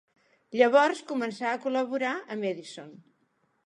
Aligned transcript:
Llavors 0.61 1.03
començà 1.13 1.53
a 1.53 1.61
col·laborar 1.69 2.17
amb 2.37 2.53
Edison. 2.55 2.95